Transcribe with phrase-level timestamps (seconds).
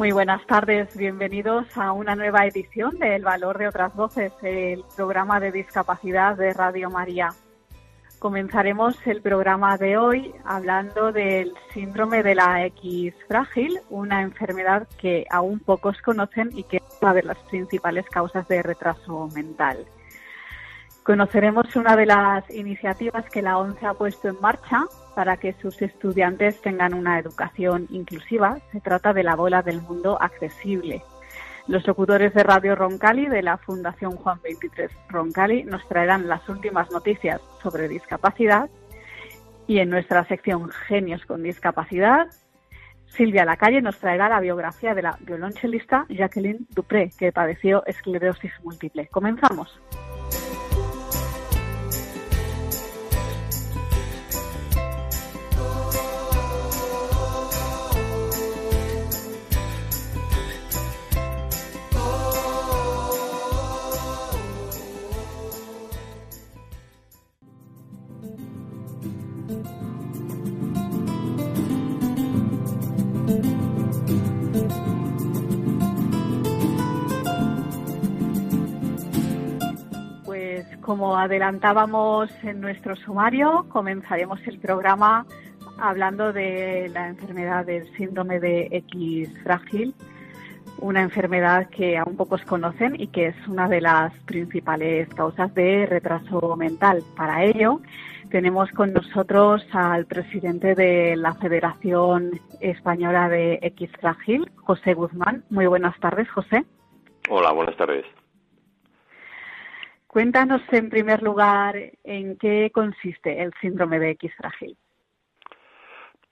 [0.00, 4.82] Muy buenas tardes, bienvenidos a una nueva edición de El Valor de otras Voces, el
[4.96, 7.34] programa de discapacidad de Radio María.
[8.18, 15.26] Comenzaremos el programa de hoy hablando del síndrome de la X frágil, una enfermedad que
[15.28, 19.84] aún pocos conocen y que es una de las principales causas de retraso mental.
[21.10, 24.84] Conoceremos una de las iniciativas que la ONCE ha puesto en marcha
[25.16, 28.60] para que sus estudiantes tengan una educación inclusiva.
[28.70, 31.02] Se trata de la bola del mundo accesible.
[31.66, 36.92] Los locutores de Radio Roncali de la Fundación Juan 23 Roncali nos traerán las últimas
[36.92, 38.70] noticias sobre discapacidad
[39.66, 42.28] y en nuestra sección Genios con Discapacidad,
[43.06, 49.08] Silvia Lacalle nos traerá la biografía de la violonchelista Jacqueline Dupré, que padeció esclerosis múltiple.
[49.08, 49.80] Comenzamos.
[81.00, 85.24] Como adelantábamos en nuestro sumario, comenzaremos el programa
[85.78, 89.94] hablando de la enfermedad del síndrome de X frágil,
[90.76, 95.86] una enfermedad que aún pocos conocen y que es una de las principales causas de
[95.86, 97.02] retraso mental.
[97.16, 97.80] Para ello,
[98.28, 105.44] tenemos con nosotros al presidente de la Federación Española de X Frágil, José Guzmán.
[105.48, 106.66] Muy buenas tardes, José.
[107.30, 108.04] Hola, buenas tardes.
[110.10, 114.76] Cuéntanos en primer lugar en qué consiste el síndrome de X frágil.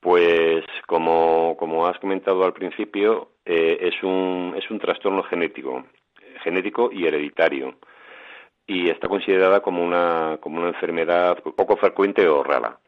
[0.01, 5.87] Pues como, como has comentado al principio, eh, es, un, es un trastorno genético,
[6.43, 7.77] genético y hereditario,
[8.67, 12.81] y está considerada como una, como una enfermedad poco frecuente o rara.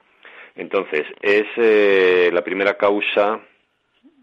[0.56, 3.38] Entonces, es eh, la primera causa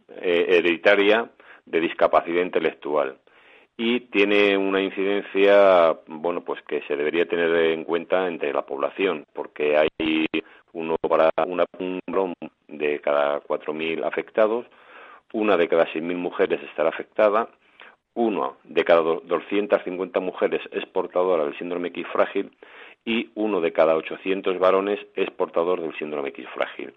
[0.10, 1.30] eh, hereditaria
[1.66, 3.20] de discapacidad intelectual
[3.78, 9.26] y tiene una incidencia, bueno, pues que se debería tener en cuenta entre la población,
[9.34, 10.26] porque hay
[10.74, 12.34] uno para una, un
[12.68, 14.66] de cada 4.000 afectados,
[15.34, 17.50] una de cada 6.000 mujeres estará afectada,
[18.16, 22.52] uno de cada 250 mujeres es portadora del síndrome X frágil
[23.06, 26.94] y uno de cada 800 varones es portador del síndrome X frágil.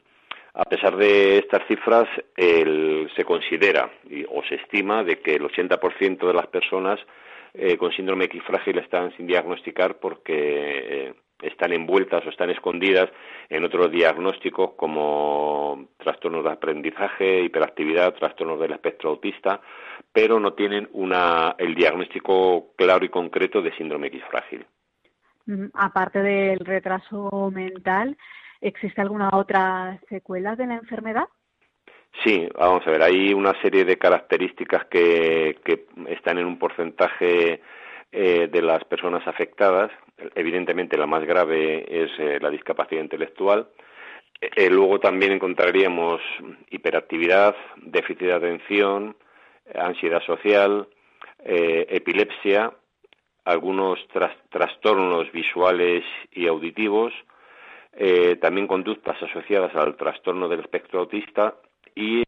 [0.55, 3.91] A pesar de estas cifras, se considera
[4.29, 6.99] o se estima de que el 80% de las personas
[7.53, 10.35] eh, con síndrome X frágil están sin diagnosticar porque
[11.09, 13.11] eh, están envueltas o están escondidas
[13.49, 19.61] en otros diagnósticos como trastornos de aprendizaje, hiperactividad, trastornos del espectro autista,
[20.13, 20.89] pero no tienen
[21.59, 24.67] el diagnóstico claro y concreto de síndrome X frágil.
[25.47, 28.17] Mm, aparte del retraso mental,
[28.61, 31.29] ¿Existe alguna otra secuela de la enfermedad?
[32.25, 35.57] Sí, vamos a ver, hay una serie de características que,
[36.09, 37.63] están en un porcentaje
[38.13, 39.91] eh, de las personas afectadas.
[40.35, 43.69] Evidentemente, la más grave es eh, la discapacidad intelectual.
[44.41, 46.21] Eh, luego también encontraríamos
[46.71, 49.17] hiperactividad, déficit de atención,
[49.75, 50.89] ansiedad social,
[51.43, 52.73] epilepsia,
[53.45, 53.99] algunos
[54.51, 57.15] trastornos visuales y auditivos,
[57.93, 61.57] eh, también conductas asociadas al trastorno del espectro autista
[61.95, 62.23] y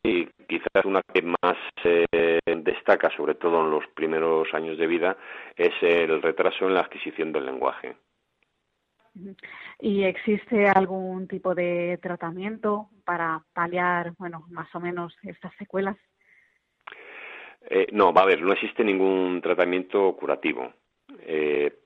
[0.49, 5.17] quizás una que más eh, destaca, sobre todo en los primeros años de vida,
[5.57, 7.97] es el retraso en la adquisición del lenguaje.
[9.79, 15.97] ¿Y existe algún tipo de tratamiento para paliar, bueno, más o menos estas secuelas?
[17.69, 20.73] Eh, no, va a ver, no existe ningún tratamiento curativo.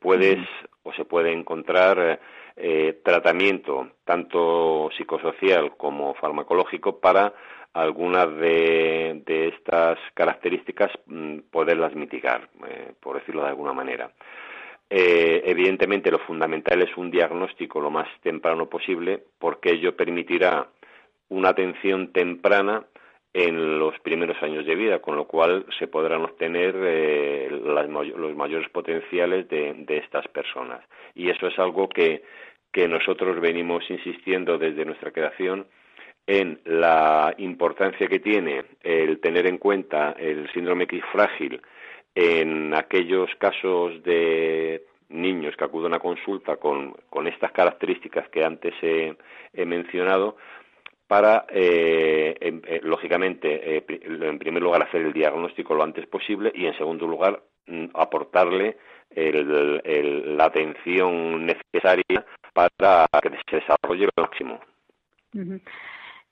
[0.00, 0.38] Puedes
[0.82, 2.20] o se puede encontrar
[2.56, 7.34] eh, tratamiento tanto psicosocial como farmacológico para
[7.74, 9.22] algunas de,
[9.54, 14.10] estas características mm, poderlas mitigar, eh, por decirlo de alguna manera.
[14.88, 20.68] Eh, evidentemente, lo fundamental es un diagnóstico lo más temprano posible, porque ello permitirá
[21.28, 22.84] una atención temprana
[23.38, 28.70] en los primeros años de vida, con lo cual se podrán obtener eh, los mayores
[28.70, 30.80] potenciales de, estas personas.
[31.14, 32.22] Y eso es algo que,
[32.72, 35.66] que nosotros venimos insistiendo desde nuestra creación
[36.26, 41.60] en la importancia que tiene el tener en cuenta el síndrome X frágil
[42.14, 48.72] en aquellos casos de niños que acuden a consulta con, con estas características que antes
[48.80, 49.14] he,
[49.66, 50.38] mencionado,
[51.06, 56.66] para, eh, eh, lógicamente, eh, en primer lugar, hacer el diagnóstico lo antes posible y,
[56.66, 58.76] en segundo lugar, mm, aportarle
[59.14, 64.60] la atención necesaria para que se desarrolle lo máximo.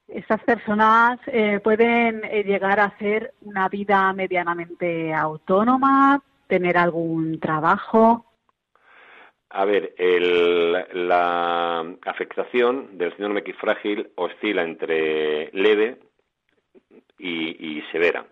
[0.09, 1.21] Estas personas
[1.63, 8.27] pueden llegar a hacer una vida medianamente autónoma, tener algún trabajo.
[9.57, 9.95] A ver,
[10.95, 15.99] la afectación del síndrome X frágil oscila entre leve
[17.21, 18.27] y, severa.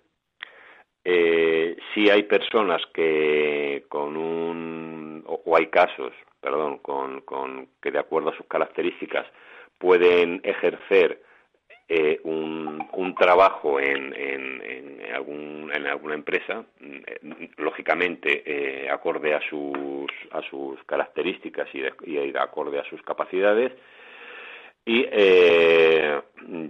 [1.04, 8.00] Eh, si hay personas que con un o, hay casos, perdón, con, con que de
[8.00, 9.26] acuerdo a sus características
[9.78, 11.22] pueden ejercer
[11.94, 20.10] eh, un, trabajo en, en, algún, en alguna empresa, mm, lógicamente eh, acorde a sus,
[20.30, 23.72] a sus características y, y acorde a sus capacidades,
[24.86, 26.20] y eh,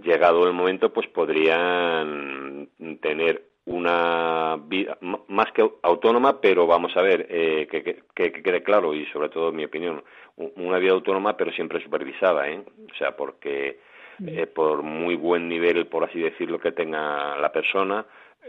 [0.03, 2.67] llegado el momento pues podrían
[3.01, 4.97] tener una vida
[5.29, 9.29] más que autónoma pero vamos a ver eh, que, que, que, quede claro y sobre
[9.29, 10.03] todo mi opinión
[10.35, 12.61] una vida autónoma pero siempre supervisada ¿eh?
[12.91, 13.79] o sea porque
[14.25, 18.05] eh, por muy buen nivel, por así decirlo, que tenga la persona,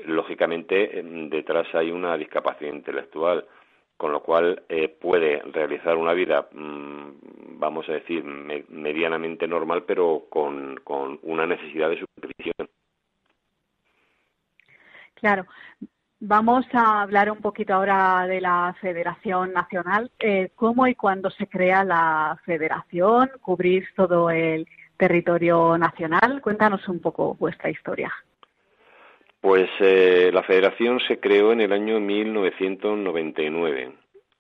[0.07, 3.47] lógicamente em, detrás hay una discapacidad intelectual,
[3.97, 10.25] con lo cual eh, puede realizar una vida, mm, vamos a decir, medianamente normal, pero
[10.29, 12.69] con, con una necesidad de supervisión.
[15.15, 15.47] Claro.
[16.21, 20.11] Vamos a hablar un poquito ahora de la Federación Nacional.
[20.19, 23.31] Eh, ¿Cómo y cuándo se crea la Federación?
[23.43, 26.41] ¿Cubrís todo el, territorio nacional.
[26.41, 28.13] Cuéntanos un poco vuestra historia.
[29.45, 33.93] Pues eh, la federación se creó en el año 1999.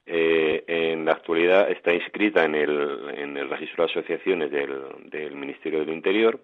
[0.06, 5.80] Eh, en la actualidad está inscrita en el, en el registro de asociaciones del, Ministerio
[5.80, 6.40] del Interior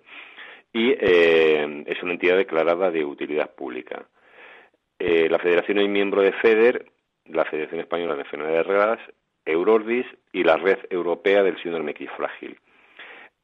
[0.73, 4.07] y eh, es una entidad declarada de utilidad pública.
[4.99, 6.85] la federación es miembro de FEDER,
[7.25, 9.01] la Federación Española de Enfermedades Raras,
[9.47, 10.05] Eurordis
[10.35, 12.59] y la Red Europea del Síndrome X Frágil.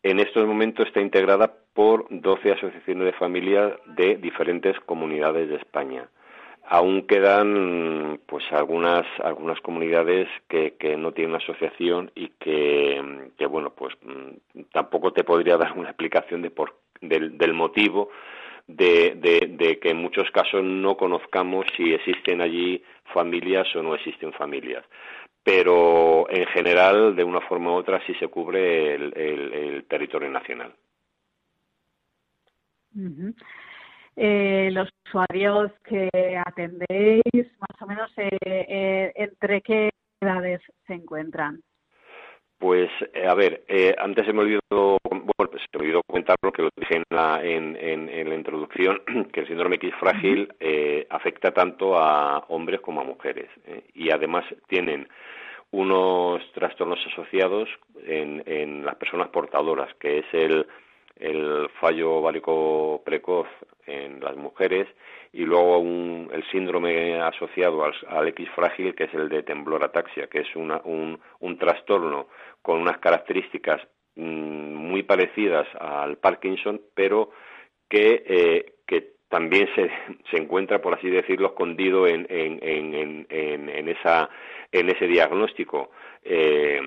[0.08, 6.08] En estos momentos está integrada por 12 asociaciones de familias de diferentes comunidades de España.
[6.64, 13.02] Aún quedan pues algunas algunas comunidades que, que no tienen asociación y que,
[13.50, 18.10] bueno pues mm, tampoco te podría dar una explicación de por, del, motivo
[18.68, 22.80] de, de, que en muchos casos no conozcamos si existen allí
[23.12, 24.84] familias o no existen familias
[25.46, 29.75] pero en general, de una forma u otra, sí se cubre el,
[30.16, 30.74] territorio nacional.
[34.16, 36.08] Eh, los usuarios que
[36.44, 37.22] atendéis,
[37.60, 41.60] más o menos, eh, eh, ¿entre qué edades se encuentran?
[42.58, 42.88] Pues,
[43.28, 43.64] a ver,
[43.98, 47.44] antes he me olvidado, bueno, pues he olvidado comentar lo que lo dije en la,
[47.44, 50.48] en, en, la introducción, que el síndrome X frágil
[51.10, 53.50] afecta tanto a hombres como a mujeres.
[53.92, 55.06] y además tienen
[55.76, 57.68] unos trastornos asociados
[58.06, 60.66] en, en las personas portadoras, que es el,
[61.16, 63.46] el fallo ovárico precoz
[63.86, 64.88] en las mujeres
[65.34, 70.28] y luego un, el síndrome asociado al, X frágil, que es el de temblor ataxia,
[70.28, 72.28] que es una, un, un trastorno
[72.62, 73.82] con unas características
[74.14, 77.32] mm, muy parecidas al Parkinson, pero
[77.90, 79.90] que, eh, que también se,
[80.30, 83.26] se encuentra, por así decirlo, escondido en, en, en,
[83.68, 84.30] en esa,
[84.72, 85.90] en ese diagnóstico.
[86.22, 86.80] Eh,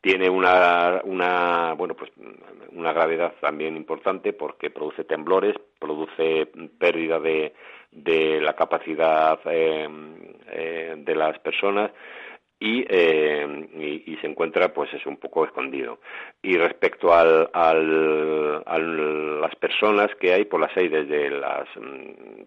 [0.00, 2.10] tiene una, una, bueno, pues
[2.72, 6.46] una gravedad también importante porque produce temblores, produce
[6.78, 7.52] pérdida de,
[7.90, 9.88] de la capacidad eh,
[10.50, 11.90] eh, de las personas
[12.62, 15.98] eh, y, y, se encuentra pues es un poco escondido
[16.42, 22.42] y respecto al, al, a las personas que hay por las hay desde las mm,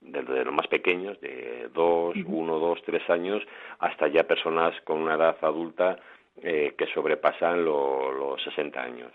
[0.00, 3.42] desde los más pequeños de dos uno dos tres años
[3.78, 5.98] hasta ya personas con una edad adulta
[6.42, 9.12] eh, que sobrepasan los 60 años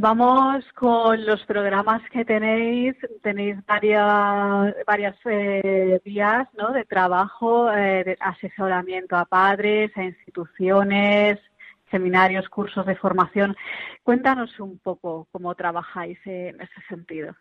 [0.00, 2.94] Vamos con los programas que tenéis.
[3.20, 6.72] Tenéis varias, varias eh, vías ¿no?
[6.72, 11.40] de trabajo, eh, de asesoramiento a padres, a instituciones,
[11.90, 13.56] seminarios, cursos de formación.
[14.04, 17.34] Cuéntanos un poco cómo trabajáis en ese sentido.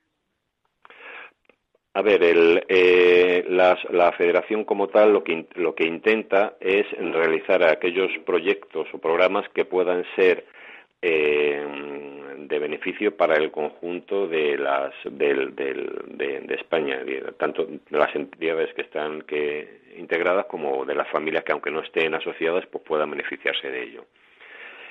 [1.98, 7.64] A ver, el, eh, la, federación como tal lo que, lo que intenta es realizar
[7.64, 10.46] aquellos proyectos o programas que puedan ser
[11.02, 11.66] eh,
[12.38, 17.02] de beneficio para el conjunto de las del, de, España,
[17.40, 21.80] tanto de las entidades que están que integradas como de las familias que aunque no
[21.80, 24.06] estén asociadas pues puedan beneficiarse de ello.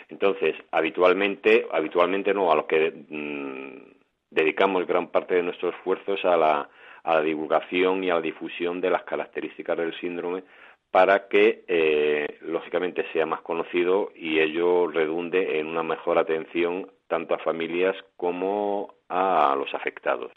[0.09, 3.93] Entonces, habitualmente, habitualmente no, a lo que mm,
[4.29, 6.69] dedicamos gran parte de nuestro esfuerzo es a la
[7.07, 10.43] a la divulgación y a la difusión de las características del síndrome
[10.91, 17.35] para que, eh, lógicamente, sea más conocido y ello redunde en una mejor atención tanto
[17.35, 20.33] a familias como a los afectados.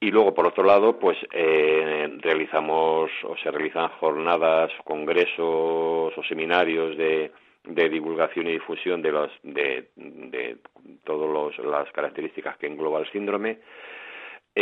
[0.00, 6.96] Y luego, por otro lado, pues eh, realizamos o se realizan jornadas, congresos o seminarios
[6.98, 7.30] de,
[7.64, 10.56] divulgación y difusión de, de
[11.04, 13.60] todas las características que engloba el síndrome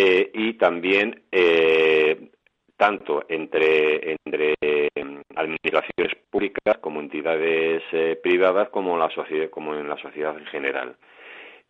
[0.00, 2.30] eh, y también eh,
[2.76, 9.88] tanto entre, entre em, administraciones públicas como entidades eh, privadas como, la sociedad, como en
[9.88, 10.94] la sociedad en general.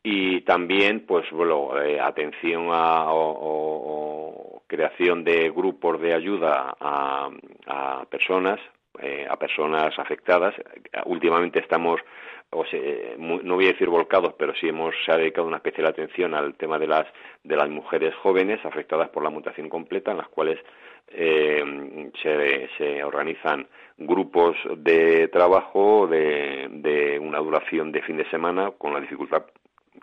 [0.02, 1.70] Y también, pues, bueno,
[2.02, 7.30] atención a, o, creación de grupos de ayuda a,
[7.66, 8.61] a personas,
[9.30, 10.54] a personas afectadas.
[11.06, 11.99] Últimamente estamos
[12.50, 12.64] o
[13.19, 16.55] no voy a decir volcados, pero sí hemos se ha dedicado una especial atención al
[16.55, 17.07] tema de las
[17.45, 20.59] de las mujeres jóvenes afectadas por la mutación completa, en las cuales
[21.09, 23.67] eh, se, se, organizan
[23.99, 29.45] grupos de trabajo de, de, una duración de fin de semana con la dificultad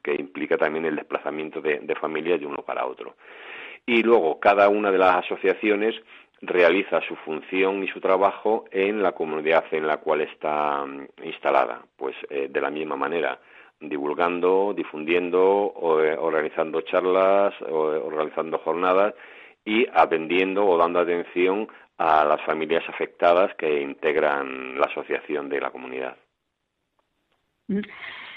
[0.04, 3.16] que implica también el desplazamiento de, de familias de uno para otro.
[3.88, 5.96] Y luego cada una de las asociaciones
[6.46, 11.82] realiza su función y su trabajo en la comunidad en la cual está mm, instalada.
[11.98, 13.40] Pues eh, de la misma manera,
[13.80, 15.74] divulgando, difundiendo,
[16.04, 19.14] eh, organizando charlas, organizando jornadas
[19.64, 25.72] y atendiendo o dando atención a las familias afectadas que integran la asociación de la
[25.72, 26.18] comunidad.
[27.68, 27.80] Mm.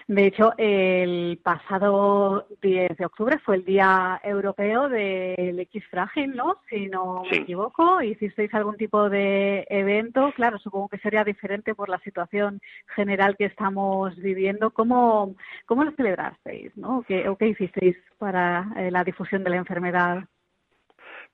[0.09, 6.62] De hecho, el pasado 10 de octubre fue el Día Europeo del X frágil, ¿no?
[6.71, 10.33] Si no me equivoco, hicisteis algún tipo de evento.
[10.35, 12.59] Claro, supongo que sería diferente por la situación
[12.97, 14.71] general que estamos viviendo.
[14.71, 15.35] ¿Cómo,
[15.67, 17.05] cómo lo celebrasteis, no?
[17.07, 20.25] ¿Qué, ¿O qué hicisteis para eh, la difusión de la enfermedad?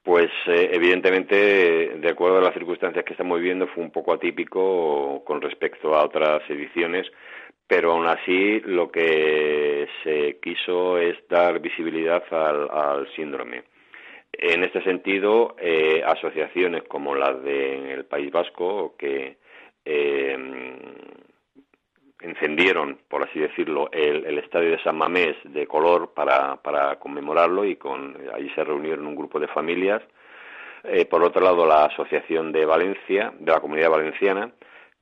[0.04, 5.24] Pues eh, evidentemente, de acuerdo a las circunstancias que estamos viviendo, fue un poco atípico
[5.24, 7.10] con respecto a otras ediciones,
[7.66, 13.64] pero aún así lo que se quiso es dar visibilidad al, síndrome.
[14.32, 19.36] En este sentido, eh, asociaciones como las del País Vasco, que
[19.84, 20.36] eh,
[22.24, 27.76] encendieron, por así decirlo, el, estadio de San Mamés de color para, para conmemorarlo y
[27.76, 30.02] con, ahí se reunieron un grupo de familias.
[30.84, 34.50] Eh, por otro lado, la Asociación de Valencia, de la Comunidad Valenciana,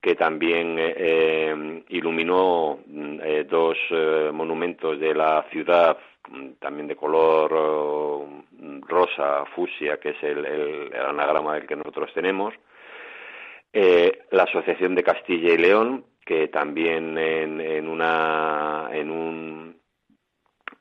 [0.03, 3.79] que también eh, eh, iluminó mm, eh, dos
[4.33, 5.97] monumentos de la ciudad,
[6.29, 8.27] mm, también de color
[8.89, 12.53] rosa, fusia, que es el, anagrama del que nosotros tenemos.
[13.73, 19.77] la Asociación de Castilla y León, que también en, en una en un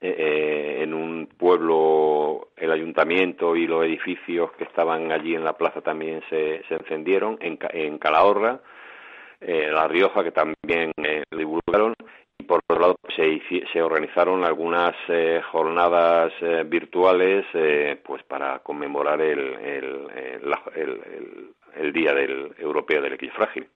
[0.03, 6.23] en un pueblo el ayuntamiento y los edificios que estaban allí en la plaza también
[6.27, 8.61] se, se encendieron en, en Calahorra
[9.41, 11.93] eh, La Rioja, que también eh, divulgaron,
[12.37, 17.45] y por otro lado se, se organizaron algunas eh, jornadas eh, virtuales
[18.03, 20.07] pues para conmemorar el, el,
[21.75, 23.67] el, Día del Europeo del X Frágil.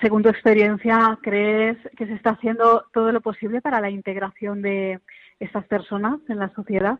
[0.00, 5.00] Según tu experiencia, ¿crees que se está haciendo todo lo posible para la integración de
[5.38, 6.98] estas personas en la sociedad?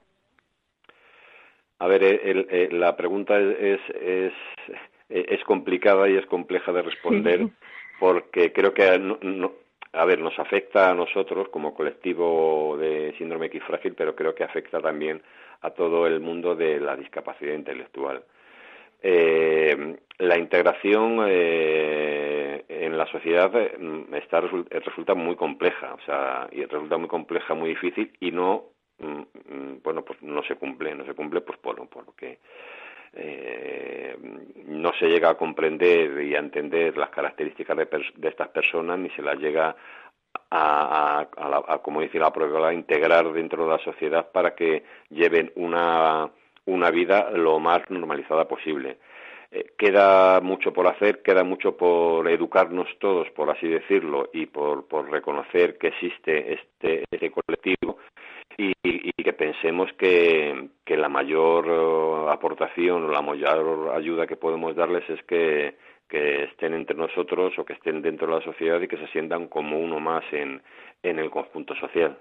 [1.80, 4.32] A ver, la pregunta es, es,
[4.68, 4.76] eh,
[5.11, 7.49] es complicada y es compleja de responder
[7.99, 8.85] porque creo que
[9.93, 14.45] a ver, nos afecta a nosotros como colectivo de síndrome X frágil, pero creo que
[14.45, 15.21] afecta también
[15.62, 18.25] a todo el mundo de la discapacidad intelectual.
[19.02, 26.64] Eh, la integración eh, en la sociedad mm, está resulta muy compleja, o sea, y
[26.64, 28.64] resulta muy compleja, muy difícil y no,
[28.99, 29.07] mm,
[29.55, 32.38] mm, bueno, pues no se cumple, no se cumple, pues por, por lo que
[33.12, 34.17] eh,
[34.67, 39.23] no se llega a comprender y a entender las características de, estas personas ni se
[39.23, 39.75] las llega
[40.50, 46.31] a, a, como dice la propia, integrar dentro de la sociedad para que lleven una,
[46.67, 48.99] una vida lo más normalizada posible.
[49.52, 54.87] Eh, queda mucho por hacer, queda mucho por educarnos todos, por así decirlo, y por,
[54.87, 57.99] por reconocer que existe este, este colectivo
[58.57, 64.75] y, que pensemos que, que la mayor eh, aportación o la mayor ayuda que podemos
[64.75, 65.76] darles es que,
[66.09, 69.49] que estén entre nosotros o que estén dentro de la sociedad y que se sientan
[69.49, 70.62] como uno más en,
[71.02, 72.19] en el conjunto social.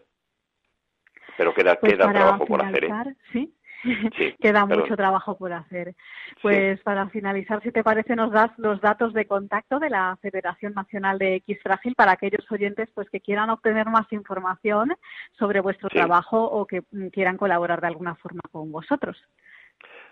[1.37, 2.85] Pero queda, pues queda trabajo por hacer.
[2.85, 2.89] ¿eh?
[3.31, 3.53] ¿sí?
[4.41, 5.95] Queda mucho trabajo por hacer.
[6.41, 10.73] Pues para finalizar, si te parece, nos das los datos de contacto de la Federación
[10.73, 14.93] Nacional de X Frágil para aquellos oyentes pues que quieran obtener más información
[15.37, 19.17] sobre vuestro trabajo o que mm, quieran colaborar de alguna forma con vosotros.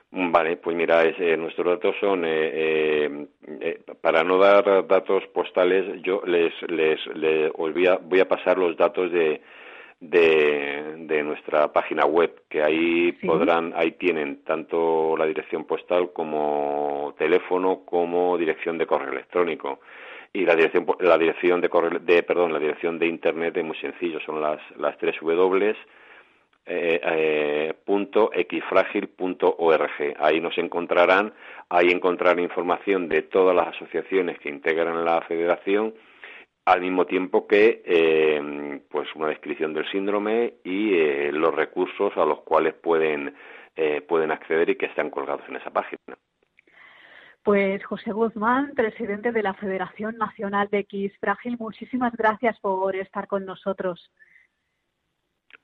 [0.10, 3.28] Vale, pues mira, eh, nuestros datos son, eh,
[3.60, 8.58] eh, para no dar datos postales, yo les, les, les voy, a, voy a pasar
[8.58, 9.42] los datos de,
[10.00, 17.84] de, nuestra página web, que ahí podrán, ahí tienen tanto la dirección postal como teléfono
[17.86, 19.80] como dirección de correo electrónico.
[20.34, 23.78] Y la dirección, la dirección de correo, de, perdón, la dirección de internet es muy
[23.78, 25.76] sencillo, son las, las tres W
[26.70, 28.30] eh, eh, punto
[30.20, 31.34] Ahí nos encontrarán,
[31.70, 35.94] ahí encontrarán información de todas las asociaciones que integran la federación
[36.68, 42.26] al mismo tiempo que eh, pues una descripción del síndrome y eh, los recursos a
[42.26, 43.34] los cuales pueden
[43.74, 46.18] eh, pueden acceder y que están colgados en esa página.
[47.42, 53.28] Pues José Guzmán, presidente de la Federación Nacional de X Frágil, muchísimas gracias por estar
[53.28, 54.12] con nosotros.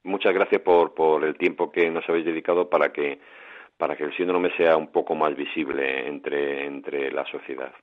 [0.03, 3.19] Muchas gracias por, por el tiempo que nos habéis dedicado para que
[3.75, 7.73] para que el síndrome sea un poco más visible entre, entre la sociedad.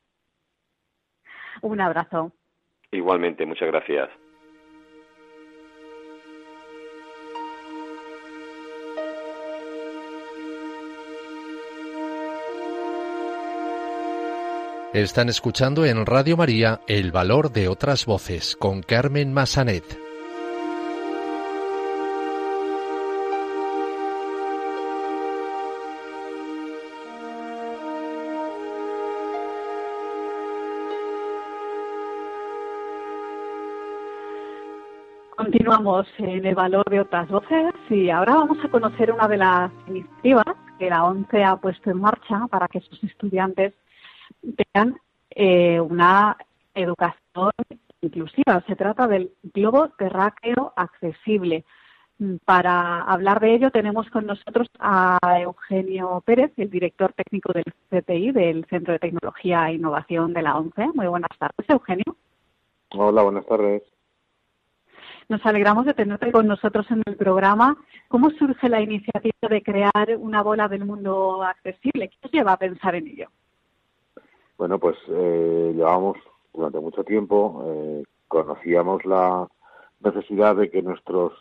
[1.60, 2.32] Un abrazo.
[2.92, 4.10] Igualmente, muchas gracias.
[14.92, 20.09] Están escuchando en Radio María El Valor de otras Voces con Carmen Massanet.
[36.18, 40.44] En el valor de otras voces y ahora vamos a conocer una de las iniciativas
[40.78, 43.72] que la ONCE ha puesto en marcha para que sus estudiantes
[44.42, 46.36] tengan eh, una
[46.74, 47.52] educación
[48.02, 48.62] inclusiva.
[48.66, 51.64] Se trata del globo terráqueo accesible.
[52.44, 58.32] Para hablar de ello tenemos con nosotros a Eugenio Pérez, el director técnico del CTI,
[58.32, 60.88] del Centro de Tecnología e Innovación de la ONCE.
[60.92, 62.16] Muy buenas tardes, Eugenio.
[62.92, 63.82] Hola, buenas tardes.
[65.30, 67.76] Nos alegramos de tenerte con nosotros en el programa.
[68.08, 72.08] ¿Cómo surge la iniciativa de crear una bola del mundo accesible?
[72.08, 73.28] ¿Qué os lleva a pensar en ello?
[74.58, 76.18] Bueno, pues eh, llevamos
[76.52, 79.46] durante mucho tiempo, eh, conocíamos la
[80.00, 81.32] necesidad de que nuestros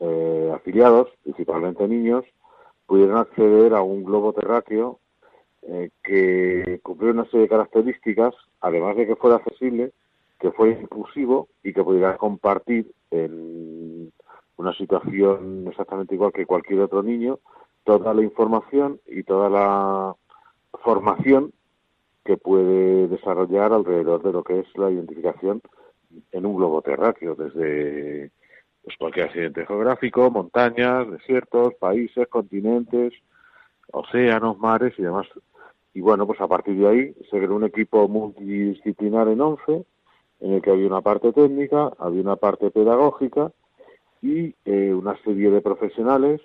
[0.00, 2.24] eh, afiliados, principalmente niños,
[2.86, 4.98] pudieran acceder a un globo terráqueo
[6.02, 9.92] que cumpliera una serie de características, además de que fuera accesible,
[10.40, 14.12] que fuera inclusivo y que pudiera compartir en
[14.56, 17.38] una situación exactamente igual que cualquier otro niño
[17.84, 20.14] toda la información y toda la
[20.82, 21.52] formación
[22.22, 25.62] que puede desarrollar alrededor de lo que es la identificación
[26.32, 28.30] en un globo terráqueo, desde
[28.84, 33.14] pues, cualquier accidente geográfico, montañas, desiertos, países, continentes,
[33.90, 35.26] océanos, mares y demás.
[35.94, 39.86] Y bueno, pues a partir de ahí se creó un equipo multidisciplinar en ONCE
[40.40, 43.52] en el que había una parte técnica, había una parte pedagógica
[44.22, 46.40] y eh, una serie de profesionales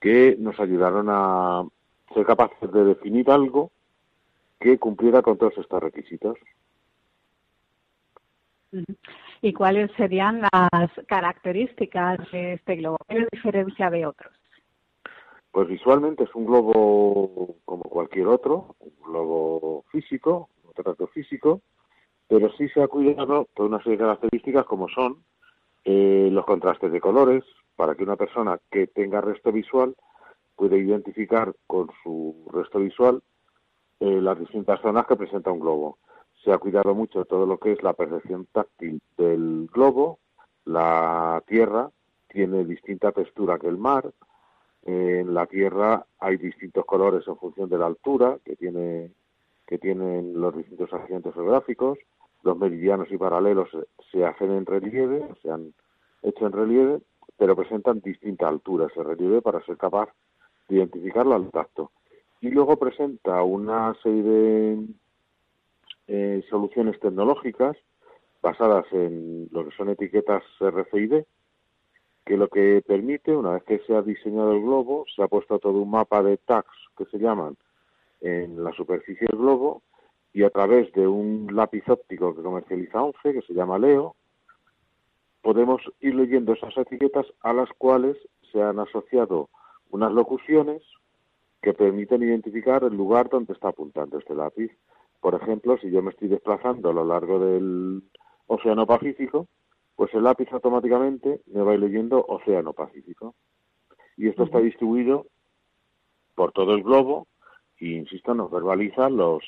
[0.00, 1.64] que nos ayudaron a
[2.14, 3.70] ser capaces de definir algo
[4.60, 6.36] que cumpliera con todos estos requisitos.
[9.40, 12.98] ¿Y cuáles serían las características de este globo?
[13.08, 14.32] ¿Qué diferencia de otros?
[15.50, 21.62] Pues visualmente es un globo como cualquier otro, un globo físico, un retrato físico,
[22.28, 25.24] pero sí se ha cuidado por una serie de características como son
[25.84, 27.42] eh, los contrastes de colores,
[27.74, 29.94] para que una persona que tenga resto visual
[30.54, 33.22] pueda identificar con su resto visual
[34.00, 35.98] eh, las distintas zonas que presenta un globo.
[36.44, 40.18] Se ha cuidado mucho todo lo que es la percepción táctil del globo,
[40.64, 41.90] la tierra
[42.28, 44.12] tiene distinta textura que el mar,
[44.84, 49.12] en la tierra hay distintos colores en función de la altura que tiene
[49.66, 51.98] que tienen los distintos accidentes geográficos,
[52.42, 53.68] los meridianos y paralelos
[54.10, 55.74] se hacen en relieve, se han
[56.22, 57.00] hecho en relieve,
[57.36, 60.08] pero presentan distintas alturas el relieve para ser capaz
[60.68, 61.90] de identificarlo al tacto.
[62.40, 64.86] Y luego presenta una serie de
[66.06, 67.76] eh, soluciones tecnológicas
[68.40, 71.24] basadas en lo que son etiquetas RFID,
[72.24, 75.58] que lo que permite, una vez que se ha diseñado el globo, se ha puesto
[75.58, 77.56] todo un mapa de tags que se llaman
[78.20, 79.82] en la superficie del globo
[80.38, 84.14] y a través de un lápiz óptico que comercializa ONCE, que se llama Leo,
[85.42, 88.16] podemos ir leyendo esas etiquetas a las cuales
[88.52, 89.48] se han asociado
[89.90, 90.80] unas locuciones
[91.60, 94.70] que permiten identificar el lugar donde está apuntando este lápiz.
[95.20, 98.04] Por ejemplo, si yo me estoy desplazando a lo largo del
[98.46, 99.48] Océano Pacífico,
[99.96, 103.34] pues el lápiz automáticamente me va leyendo Océano Pacífico.
[104.16, 105.26] Y esto está distribuido
[106.36, 107.26] por todo el globo
[107.80, 109.42] y, insisto, nos verbaliza los,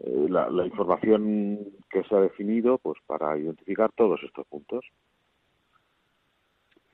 [0.00, 1.58] eh, la, información
[1.90, 4.84] que se ha definido pues para identificar todos estos puntos.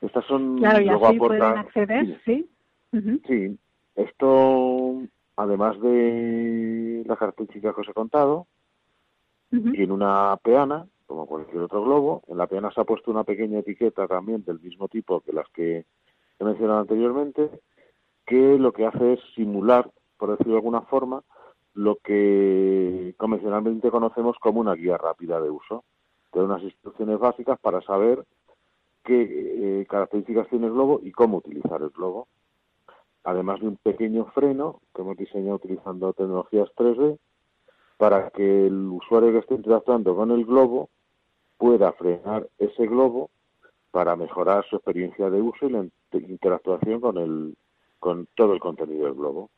[0.01, 2.49] Estas son claro, y así pueden acceder, sí.
[3.27, 3.59] Sí,
[3.97, 5.03] esto
[5.37, 8.47] además de las características que os he contado,
[9.51, 12.23] tiene una peana como cualquier otro globo.
[12.29, 15.49] En la peana se ha puesto una pequeña etiqueta también del mismo tipo que las
[15.51, 15.85] que
[16.39, 17.51] he mencionado anteriormente,
[18.27, 21.23] que lo que hace es simular, por decirlo de alguna forma,
[21.79, 25.85] lo que convencionalmente conocemos como una guía rápida de uso.
[26.33, 28.25] de unas instrucciones básicas para saber
[29.05, 32.27] qué eh, características tiene el globo y cómo utilizar el globo.
[33.23, 37.17] Además de un pequeño freno que hemos diseñado utilizando tecnologías 3D
[37.97, 40.91] para que el usuario que esté interactuando con el globo
[41.59, 43.31] pueda frenar ese globo
[43.93, 47.57] para mejorar su experiencia de uso y la interactuación con el
[48.01, 49.49] con todo el contenido del globo.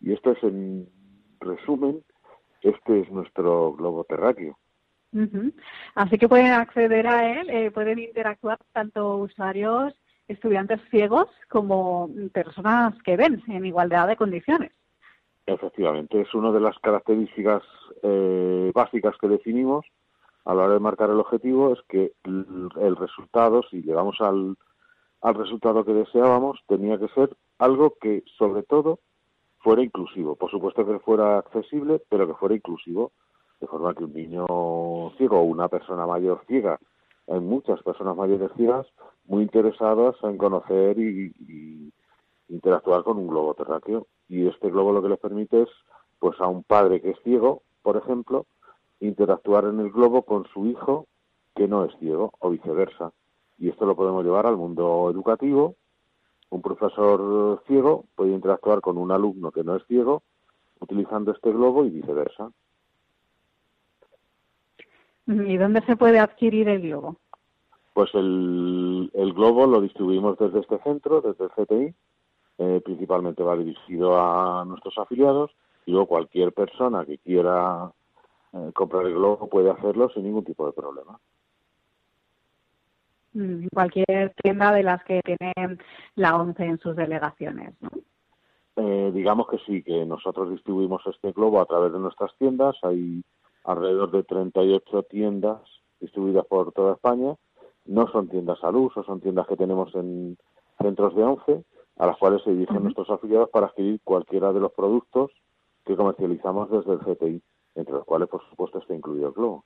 [0.00, 1.01] Y esto es en
[1.42, 2.02] resumen,
[2.62, 4.58] este es nuestro globo terráqueo.
[5.94, 9.92] Así que pueden acceder a él, eh, pueden interactuar tanto usuarios,
[10.26, 14.72] estudiantes ciegos como personas que ven en igualdad de condiciones.
[15.44, 17.62] Efectivamente, es una de las características
[18.02, 19.84] eh, básicas que definimos
[20.44, 24.56] a la hora de marcar el objetivo es que el, resultado, si llegamos al,
[25.20, 28.98] al resultado que deseábamos, tenía que ser algo que, sobre todo,
[29.62, 30.34] fuera inclusivo.
[30.36, 33.12] Por supuesto que fuera accesible, pero que fuera inclusivo,
[33.60, 34.46] de forma que un niño
[35.16, 36.78] ciego o una persona mayor ciega,
[37.28, 38.86] hay muchas personas mayores ciegas
[39.26, 41.92] muy interesadas en conocer y, y
[42.48, 44.06] interactuar con un globo terráqueo.
[44.28, 45.68] Y este globo lo que les permite es,
[46.18, 48.46] pues a un padre que es ciego, por ejemplo,
[49.00, 51.06] interactuar en el globo con su hijo
[51.54, 53.12] que no es ciego o viceversa.
[53.58, 55.76] Y esto lo podemos llevar al mundo educativo.
[56.52, 60.22] Un profesor ciego puede interactuar con un alumno que no es ciego
[60.80, 62.50] utilizando este globo y viceversa.
[65.26, 67.16] ¿Y dónde se puede adquirir el globo?
[67.94, 71.94] Pues el, el globo lo distribuimos desde este centro, desde el CTI.
[72.58, 75.52] Eh, principalmente va dirigido a nuestros afiliados
[75.86, 77.90] y luego cualquier persona que quiera
[78.52, 81.18] eh, comprar el globo puede hacerlo sin ningún tipo de problema.
[83.34, 85.78] Mm, cualquier tienda de las que tienen
[86.16, 87.90] la ONCE en sus delegaciones, ¿no?
[88.76, 92.76] Eh, digamos que sí, que nosotros distribuimos este globo a través de nuestras tiendas.
[92.82, 93.22] Hay
[93.64, 95.60] alrededor de 38 tiendas
[96.00, 97.34] distribuidas por toda España.
[97.84, 100.38] No son tiendas al uso, son tiendas que tenemos en
[100.80, 101.64] centros de ONCE,
[101.98, 105.30] a las cuales se dirigen nuestros afiliados para adquirir cualquiera de los productos
[105.84, 107.42] que comercializamos desde el CTI
[107.74, 109.64] entre los cuales, por supuesto, está incluido el globo.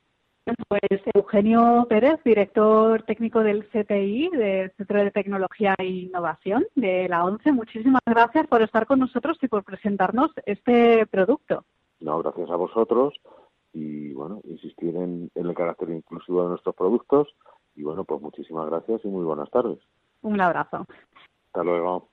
[0.69, 7.25] Pues Eugenio Pérez, director técnico del CTI, del Centro de Tecnología e Innovación de la
[7.25, 11.65] ONCE, muchísimas gracias por estar con nosotros y por presentarnos este producto.
[11.99, 13.15] No, gracias a vosotros
[13.73, 17.35] y, bueno, insistir en, en el carácter inclusivo de nuestros productos
[17.75, 19.79] y, bueno, pues muchísimas gracias y muy buenas tardes.
[20.23, 20.87] Un abrazo.
[21.49, 22.09] Hasta luego.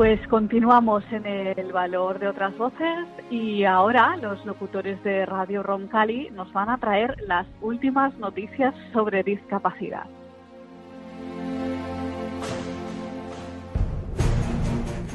[0.00, 6.30] Pues continuamos en el valor de otras voces y ahora los locutores de Radio Roncali
[6.30, 10.06] nos van a traer las últimas noticias sobre discapacidad.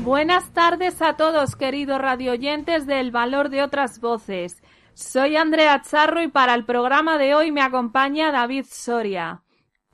[0.04, 4.62] Buenas tardes a todos, queridos radioyentes del valor de otras voces.
[4.94, 9.45] Soy Andrea Charro y para el programa de hoy me acompaña David Soria.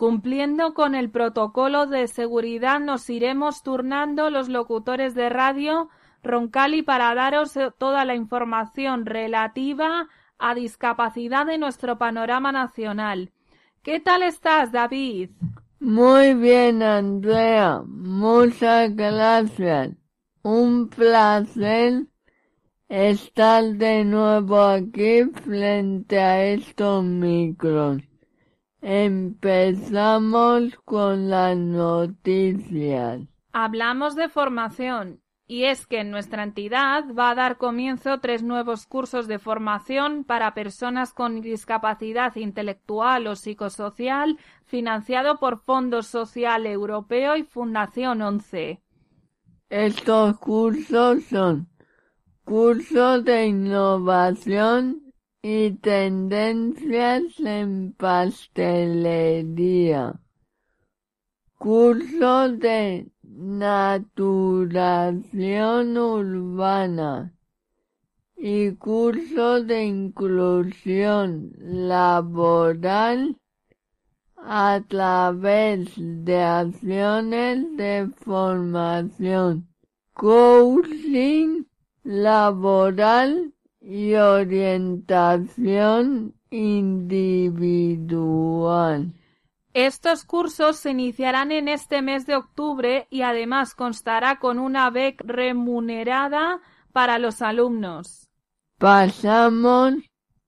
[0.01, 5.89] Cumpliendo con el protocolo de seguridad nos iremos turnando los locutores de radio
[6.23, 10.09] Roncali para daros toda la información relativa
[10.39, 13.31] a discapacidad de nuestro panorama nacional.
[13.83, 15.29] ¿Qué tal estás, David?
[15.79, 17.83] Muy bien, Andrea.
[17.85, 19.91] Muchas gracias.
[20.41, 22.07] Un placer
[22.89, 28.01] estar de nuevo aquí frente a estos micros.
[28.81, 33.21] Empezamos con las noticias.
[33.53, 38.87] Hablamos de formación y es que en nuestra entidad va a dar comienzo tres nuevos
[38.87, 47.35] cursos de formación para personas con discapacidad intelectual o psicosocial financiado por Fondo Social Europeo
[47.35, 48.81] y Fundación 11.
[49.69, 51.67] Estos cursos son
[52.45, 55.00] cursos de innovación
[55.43, 60.19] y tendencias en pastelería,
[61.57, 67.33] cursos de naturación urbana
[68.37, 73.35] y cursos de inclusión laboral
[74.37, 79.67] a través de acciones de formación,
[80.13, 81.63] coaching
[82.03, 85.55] laboral y orientación
[86.51, 87.51] individual.
[89.73, 95.23] Estos cursos se iniciarán en este mes de octubre y además constará con una beca
[95.25, 98.27] remunerada para los alumnos.
[98.77, 99.93] Pasamos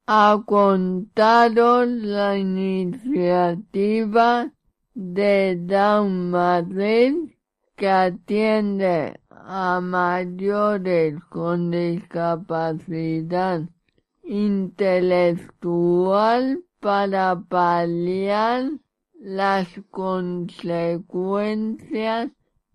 [0.05, 3.71] a contaros la iniciativa
[4.93, 7.15] de Down Madrid
[7.75, 13.63] que atiende a mayores con discapacidad
[14.23, 18.69] intelectual para paliar
[19.19, 22.31] las consecuencias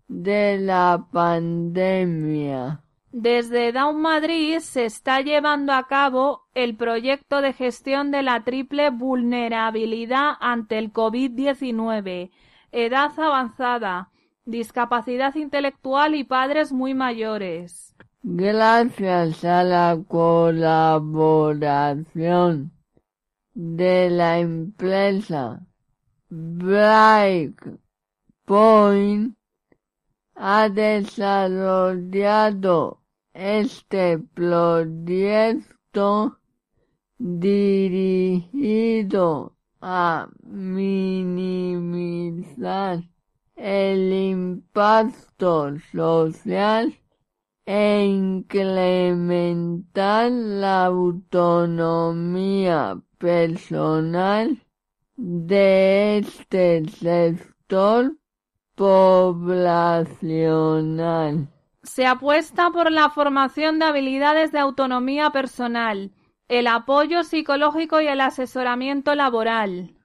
[0.07, 2.83] de la pandemia.
[3.11, 8.91] Desde Down Madrid se está llevando a cabo el proyecto de gestión de la triple
[8.91, 12.29] vulnerabilidad ante el COVID-19,
[12.71, 14.11] edad avanzada,
[14.49, 17.93] discapacidad intelectual y padres muy mayores.
[18.21, 22.71] Gracias a la colaboración
[23.53, 25.61] de la empresa
[26.29, 27.79] Breakpoint
[30.35, 33.01] ha desarrollado
[33.33, 35.65] este proyecto
[37.17, 37.97] dirigido
[39.81, 40.29] a
[44.69, 46.93] impacto social
[47.65, 54.63] e incrementar la autonomía personal
[55.15, 58.15] de este sector
[58.75, 61.49] poblacional.
[61.83, 66.11] Se apuesta por la formación de habilidades de autonomía personal,
[66.47, 69.95] el apoyo psicológico y el asesoramiento laboral.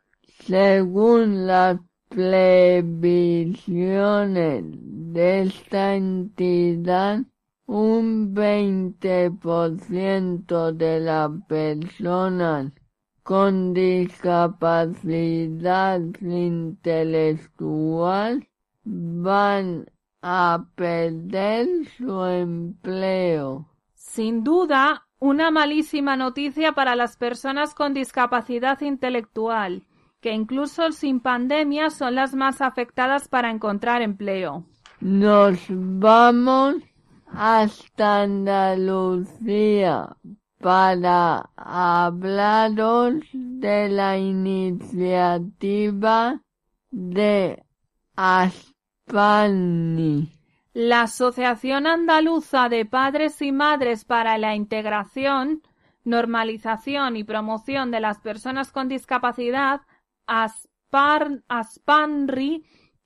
[0.47, 1.79] Según las
[2.15, 7.25] previsiones de esta entidad,
[7.67, 12.73] un 20% de las personas
[13.25, 18.49] con discapacidad intelectual
[18.85, 19.87] van
[20.23, 23.67] a perder su empleo.
[23.95, 29.83] Sin duda, una malísima noticia para las personas con discapacidad intelectual,
[30.25, 34.65] que incluso sin pandemia son las más afectadas para encontrar empleo.
[35.01, 36.77] Nos vamos
[37.27, 40.17] hasta Andalucía
[40.63, 45.21] para hablaros de la iniciativa
[46.91, 47.63] de
[48.17, 48.73] Aspani.
[50.73, 55.61] La Asociación Andaluza de Padres y Madres para la Integración,
[56.03, 59.83] Normalización y Promoción de las Personas con Discapacidad,
[60.27, 61.45] ASPANRI,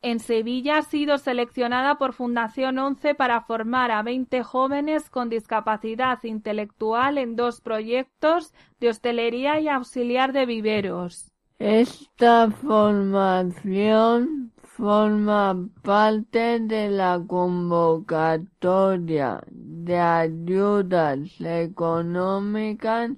[0.00, 6.22] en Sevilla ha sido seleccionada por Fundación ONCE para formar a 20 jóvenes con discapacidad
[6.22, 11.33] intelectual en dos proyectos de hostelería y auxiliar de viveros.
[11.59, 23.11] Esta formación forma parte de la convocatoria de ayudas económicas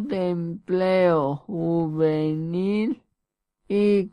[0.00, 3.00] de Empleo Juvenil
[3.68, 4.10] y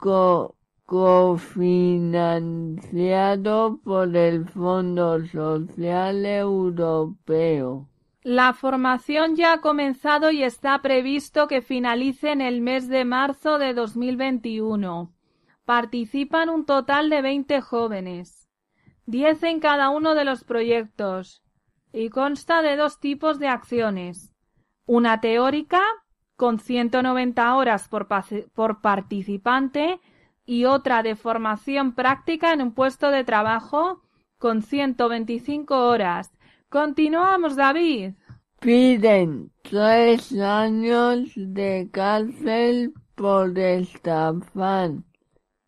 [0.86, 7.90] cofinanciado por el Fondo Social Europeo.
[8.22, 13.58] La formación ya ha comenzado y está previsto que finalice en el mes de marzo
[13.58, 15.15] de 2021.
[15.66, 18.48] Participan un total de 20 jóvenes,
[19.08, 21.44] 10 en cada uno de los proyectos,
[21.92, 24.32] y consta de dos tipos de acciones.
[24.86, 25.82] Una teórica,
[26.36, 28.08] con 190 horas por,
[28.82, 30.00] participante,
[30.46, 34.04] y otra de formación práctica en un puesto de trabajo,
[34.38, 36.32] con 125 horas.
[36.70, 38.14] Continuamos, David.
[38.60, 44.92] Piden tres años de cárcel por estafar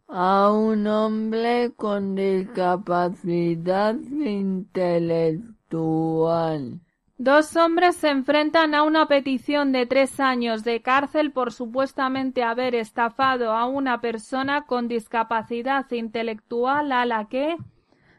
[0.08, 6.80] a un hombre con discapacidad intelectual.
[7.20, 12.76] Dos hombres se enfrentan a una petición de tres años de cárcel por supuestamente haber
[12.76, 17.58] estafado a una persona con discapacidad intelectual a la que,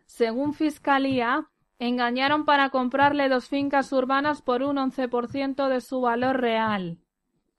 [0.07, 1.49] según Fiscalía,
[1.79, 6.99] engañaron para comprarle dos fincas urbanas por un 11% de su valor real.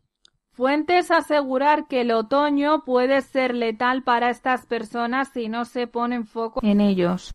[0.51, 6.25] Fuentes asegurar que el otoño puede ser letal para estas personas si no se pone
[6.25, 7.33] foco en ellos.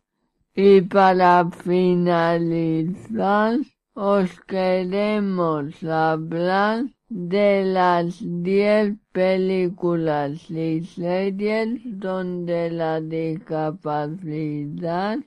[0.54, 3.56] Y para finalizar,
[3.94, 15.20] os queremos hablar de las diez películas y series donde la discapacidad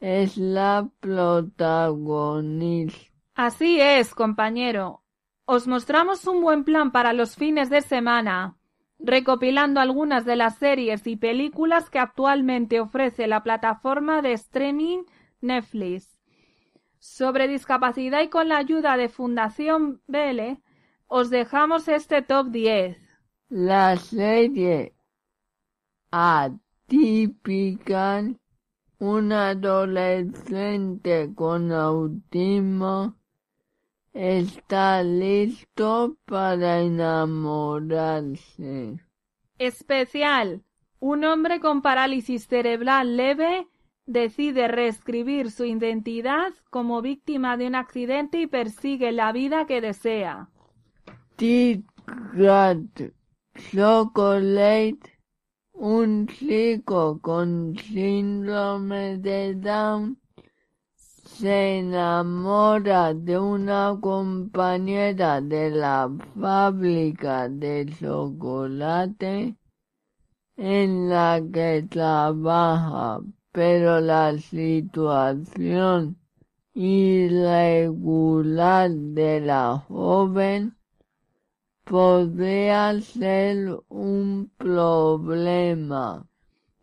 [0.00, 3.12] es la protagonista.
[3.34, 5.02] Así es, compañero.
[5.44, 8.56] Os mostramos un buen plan para los fines de semana,
[8.98, 15.02] recopilando algunas de las series y películas que actualmente ofrece la plataforma de streaming
[15.42, 16.18] Netflix.
[16.98, 20.62] Sobre discapacidad y con la ayuda de Fundación Vele,
[21.08, 22.98] os dejamos este top 10.
[23.48, 24.94] La serie
[26.10, 26.60] atípica,
[28.98, 33.16] un adolescente con autismo
[34.12, 39.00] está listo para enamorarse.
[39.58, 40.62] Especial.
[40.98, 43.68] Un hombre con parálisis cerebral leve
[44.06, 50.48] decide reescribir su identidad como víctima de un accidente y persigue la vida que desea.
[51.38, 51.84] Tit
[53.70, 55.04] Chocolate,
[55.74, 60.16] un chico con síndrome de Down,
[60.96, 66.08] se enamora de una compañera de la
[66.40, 69.56] fábrica de chocolate
[70.56, 73.20] en la que trabaja,
[73.52, 76.16] pero la situación
[76.72, 77.60] irregular
[78.90, 80.75] de la joven
[81.86, 86.26] podría ser un problema.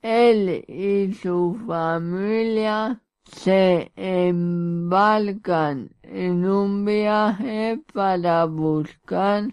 [0.07, 9.49] él y su familia se embarcan en un viaje para buscar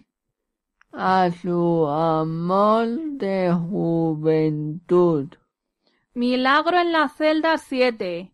[0.91, 2.87] a su amor
[3.17, 5.29] de juventud.
[6.13, 8.31] Milagro en la celda 7.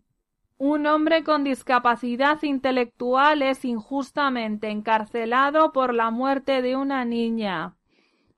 [0.57, 7.78] Un hombre con discapacidad intelectual es injustamente encarcelado por la muerte de una niña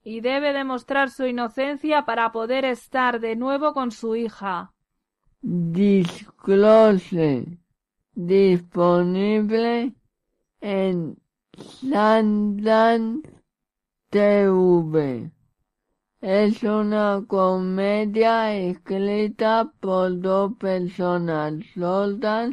[0.03, 4.73] y debe demostrar su inocencia para poder estar de nuevo con su hija.
[5.41, 6.25] Disclose
[8.13, 9.93] disponible
[10.59, 11.17] en
[11.57, 13.29] Sundance
[14.09, 15.31] TV.
[16.21, 22.51] Es una comedia escrita por dos personas sordas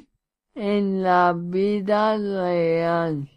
[0.55, 3.29] en la vida real.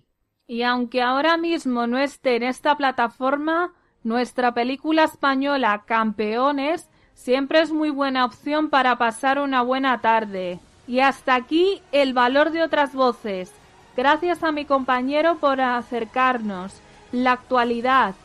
[0.48, 3.74] Y aunque ahora mismo no esté en esta plataforma,
[4.04, 10.60] nuestra película española Campeones siempre es muy buena opción para pasar una buena tarde.
[10.88, 13.52] Y hasta aquí el valor de otras voces.
[13.96, 16.74] Gracias a mi compañero por acercarnos
[17.12, 18.16] la actualidad.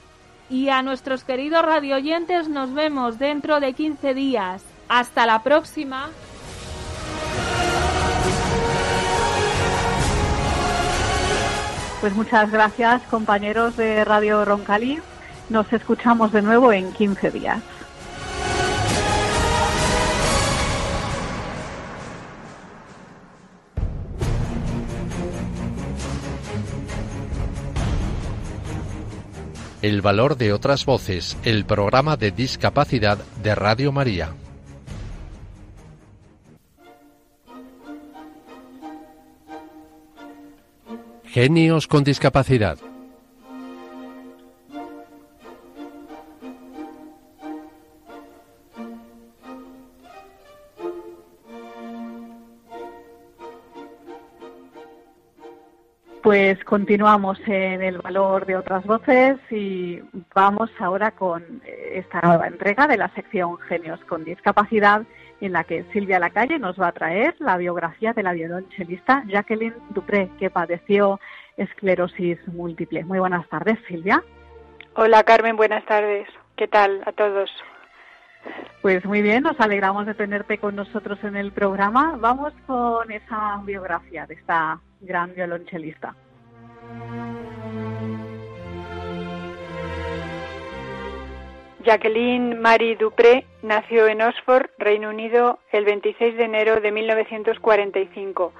[0.48, 4.64] Y a nuestros queridos radioyentes nos vemos dentro de 15 días.
[4.88, 6.08] Hasta la próxima.
[12.00, 15.00] Pues muchas gracias compañeros de Radio Roncalí.
[15.48, 17.62] Nos escuchamos de nuevo en 15 días.
[29.82, 34.30] El valor de otras voces, el programa de discapacidad de Radio María.
[41.24, 42.78] Genios con discapacidad.
[56.26, 60.00] Pues continuamos en el valor de otras voces y
[60.34, 65.04] vamos ahora con esta nueva entrega de la sección Genios con Discapacidad
[65.40, 69.76] en la que Silvia Lacalle nos va a traer la biografía de la violonchelista Jacqueline
[69.90, 71.20] Dupré, que padeció
[71.56, 73.04] esclerosis múltiple.
[73.04, 74.20] Muy buenas tardes, Silvia.
[74.96, 76.26] Hola, Carmen, buenas tardes.
[76.56, 77.52] ¿Qué tal a todos?
[78.82, 82.16] Pues muy bien, nos alegramos de tenerte con nosotros en el programa.
[82.18, 86.14] Vamos con esa biografía de esta gran violonchelista.
[91.86, 98.52] Jacqueline Marie Dupré nació en Oxford, Reino Unido, el 26 de enero de 1945.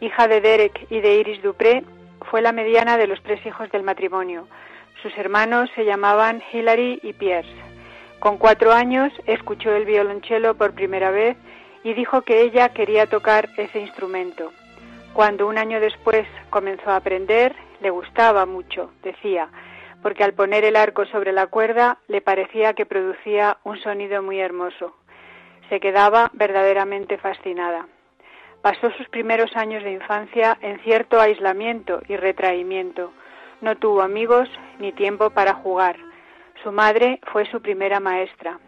[0.00, 1.84] Hija de Derek y de Iris Dupré,
[2.30, 4.48] fue la mediana de los tres hijos del matrimonio.
[5.02, 7.52] Sus hermanos se llamaban Hilary y Pierce.
[8.18, 11.36] Con cuatro años escuchó el violonchelo por primera vez
[11.84, 14.50] y dijo que ella quería tocar ese instrumento.
[15.14, 19.48] Cuando un año después comenzó a aprender, le gustaba mucho, decía,
[20.02, 24.40] porque al poner el arco sobre la cuerda le parecía que producía un sonido muy
[24.40, 24.96] hermoso.
[25.68, 27.86] Se quedaba verdaderamente fascinada.
[28.60, 33.12] Pasó sus primeros años de infancia en cierto aislamiento y retraimiento.
[33.60, 34.48] No tuvo amigos
[34.80, 35.96] ni tiempo para jugar.
[36.64, 38.58] Su madre fue su primera maestra.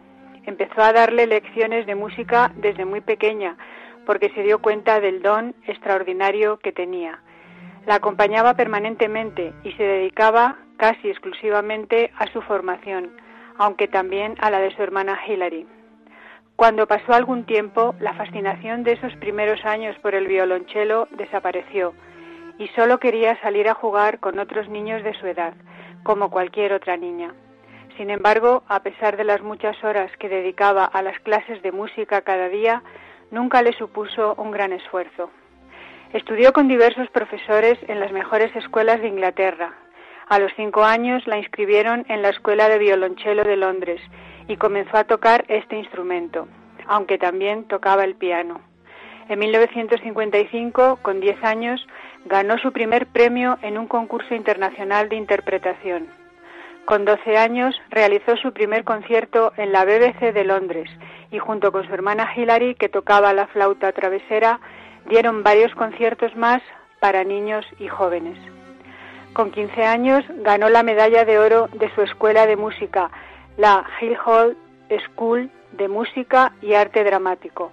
[0.45, 3.57] Empezó a darle lecciones de música desde muy pequeña,
[4.07, 7.19] porque se dio cuenta del don extraordinario que tenía.
[7.85, 13.11] La acompañaba permanentemente y se dedicaba casi exclusivamente a su formación,
[13.57, 15.67] aunque también a la de su hermana Hilary.
[16.55, 21.93] Cuando pasó algún tiempo, la fascinación de esos primeros años por el violonchelo desapareció
[22.57, 25.53] y solo quería salir a jugar con otros niños de su edad,
[26.03, 27.35] como cualquier otra niña.
[27.97, 32.21] Sin embargo, a pesar de las muchas horas que dedicaba a las clases de música
[32.21, 32.83] cada día,
[33.31, 35.29] nunca le supuso un gran esfuerzo.
[36.13, 39.73] Estudió con diversos profesores en las mejores escuelas de Inglaterra.
[40.29, 44.01] A los cinco años la inscribieron en la Escuela de Violonchelo de Londres
[44.47, 46.47] y comenzó a tocar este instrumento,
[46.87, 48.61] aunque también tocaba el piano.
[49.29, 51.85] En 1955, con diez años,
[52.25, 56.07] ganó su primer premio en un concurso internacional de interpretación.
[56.85, 60.89] Con 12 años realizó su primer concierto en la BBC de Londres
[61.31, 64.59] y junto con su hermana Hilary, que tocaba la flauta travesera,
[65.09, 66.61] dieron varios conciertos más
[66.99, 68.37] para niños y jóvenes.
[69.33, 73.11] Con 15 años ganó la medalla de oro de su escuela de música,
[73.57, 73.85] la
[74.25, 74.57] Hall
[75.05, 77.71] School de Música y Arte Dramático,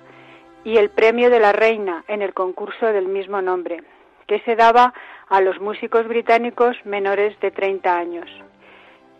[0.65, 3.83] y el premio de la Reina en el concurso del mismo nombre,
[4.27, 4.93] que se daba
[5.29, 8.29] a los músicos británicos menores de 30 años.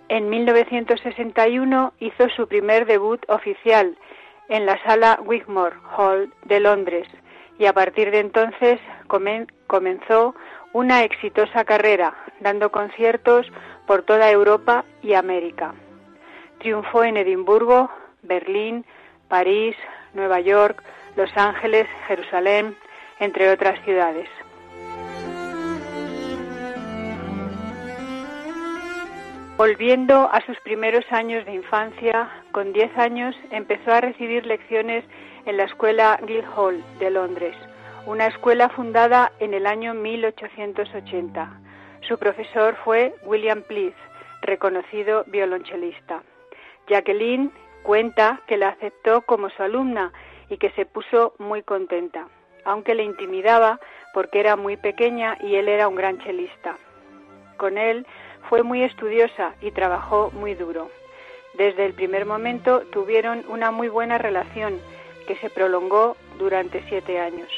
[0.09, 3.97] En 1961 hizo su primer debut oficial
[4.49, 7.09] en la sala Wigmore Hall de Londres
[7.59, 10.35] y a partir de entonces comenzó
[10.73, 13.47] una exitosa carrera, dando conciertos
[13.87, 15.75] por toda Europa y América.
[16.59, 17.91] Triunfó en Edimburgo,
[18.23, 18.85] Berlín,
[19.29, 19.77] París,
[20.15, 20.83] Nueva York,
[21.17, 22.77] Los Ángeles, Jerusalén,
[23.21, 24.29] entre otras ciudades.
[29.57, 35.05] Volviendo a sus primeros años de infancia, con 10 años empezó a recibir lecciones
[35.47, 37.55] en la Escuela Guildhall de Londres,
[38.05, 41.61] una escuela fundada en el año 1880.
[42.09, 43.95] Su profesor fue William Pleath,
[44.43, 46.25] reconocido violonchelista.
[46.89, 47.53] Jacqueline
[47.85, 50.13] cuenta que la aceptó como su alumna
[50.51, 52.27] y que se puso muy contenta,
[52.65, 53.79] aunque le intimidaba
[54.15, 56.77] porque era muy pequeña y él era un gran chelista.
[57.57, 58.05] Con él
[58.49, 60.91] fue muy estudiosa y trabajó muy duro.
[61.55, 64.81] Desde el primer momento tuvieron una muy buena relación
[65.27, 67.49] que se prolongó durante siete años.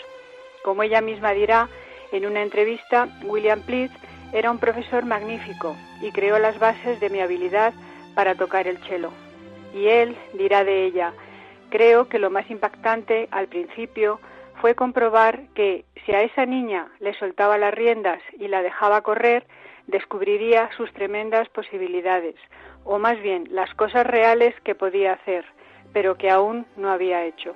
[0.62, 1.68] Como ella misma dirá
[2.12, 3.93] en una entrevista, William Pleath
[4.32, 7.72] era un profesor magnífico y creó las bases de mi habilidad
[8.14, 9.11] para tocar el cello.
[9.74, 11.12] Y él dirá de ella,
[11.70, 14.20] creo que lo más impactante al principio
[14.61, 19.47] fue comprobar que si a esa niña le soltaba las riendas y la dejaba correr,
[19.87, 22.37] descubriría sus tremendas posibilidades,
[22.84, 25.45] o más bien las cosas reales que podía hacer,
[25.93, 27.55] pero que aún no había hecho.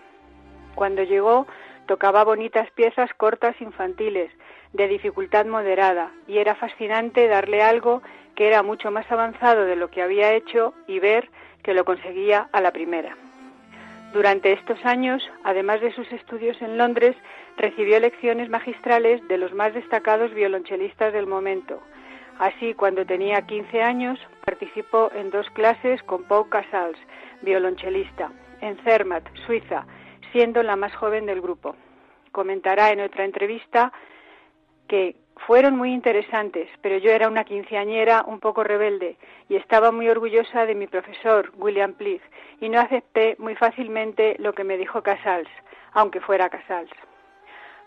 [0.75, 1.47] Cuando llegó,
[1.87, 4.31] tocaba bonitas piezas cortas infantiles,
[4.73, 8.03] de dificultad moderada, y era fascinante darle algo
[8.37, 11.29] que era mucho más avanzado de lo que había hecho y ver
[11.63, 13.17] que lo conseguía a la primera.
[14.13, 17.17] Durante estos años, además de sus estudios en Londres,
[17.57, 21.81] recibió lecciones magistrales de los más destacados violonchelistas del momento,
[22.39, 26.99] Así, cuando tenía 15 años, participó en dos clases con Pau Casals,
[27.43, 29.87] violonchelista, en Zermatt, Suiza,
[30.33, 31.77] siendo la más joven del grupo.
[32.33, 33.93] Comentará en otra entrevista
[34.89, 35.17] que
[35.47, 39.17] fueron muy interesantes, pero yo era una quinceañera un poco rebelde
[39.49, 42.23] y estaba muy orgullosa de mi profesor, William Pleath,
[42.61, 45.49] y no acepté muy fácilmente lo que me dijo Casals,
[45.93, 46.91] aunque fuera Casals.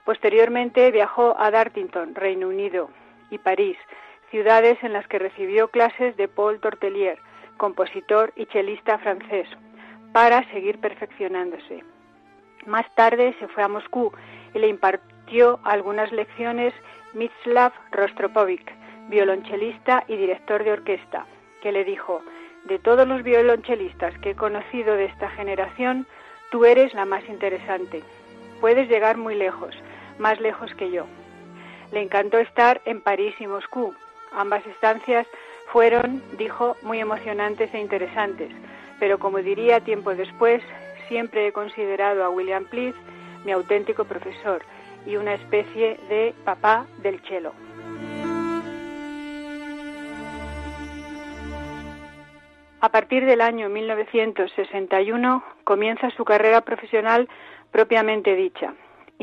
[0.03, 2.89] Posteriormente viajó a Dartington, Reino Unido,
[3.29, 3.77] y París,
[4.33, 7.19] ciudades en las que recibió clases de Paul Tortelier,
[7.57, 9.47] compositor y chelista francés,
[10.11, 11.83] para seguir perfeccionándose.
[12.65, 14.11] Más tarde se fue a Moscú
[14.55, 16.73] y le impartió algunas lecciones
[17.13, 18.65] Mitslav Rostropovich,
[19.07, 21.27] violonchelista y director de orquesta,
[21.61, 22.23] que le dijo,
[22.65, 26.07] de todos los violonchelistas que he conocido de esta generación,
[26.49, 28.01] tú eres la más interesante.
[28.61, 29.75] Puedes llegar muy lejos,
[30.17, 31.05] más lejos que yo.
[31.91, 33.93] Le encantó estar en París y Moscú,
[34.35, 35.27] Ambas estancias
[35.71, 38.51] fueron, dijo, muy emocionantes e interesantes,
[38.99, 40.61] pero como diría tiempo después,
[41.07, 42.95] siempre he considerado a William Pleath
[43.45, 44.63] mi auténtico profesor
[45.05, 47.53] y una especie de papá del cello.
[52.83, 57.29] A partir del año 1961 comienza su carrera profesional
[57.71, 58.73] propiamente dicha.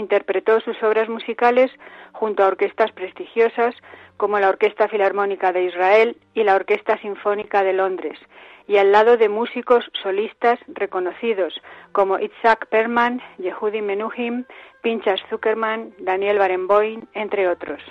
[0.00, 1.70] Interpretó sus obras musicales
[2.12, 3.74] junto a orquestas prestigiosas
[4.16, 8.18] como la Orquesta Filarmónica de Israel y la Orquesta Sinfónica de Londres,
[8.66, 11.52] y al lado de músicos solistas reconocidos
[11.92, 14.46] como Itzhak Perman, Yehudi Menuhin,
[14.80, 17.82] Pinchas Zuckerman, Daniel Barenboim, entre otros.